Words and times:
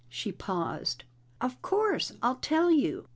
She 0.09 0.31
paused. 0.31 1.03
"Of 1.39 1.61
course 1.61 2.11
I'll 2.23 2.37
tell 2.37 2.71
you." 2.71 3.05